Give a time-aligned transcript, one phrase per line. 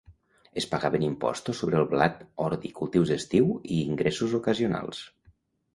[0.61, 5.07] Es pagaven impostos sobre el blat, ordi, cultius d'estiu i ingressos ocasionals.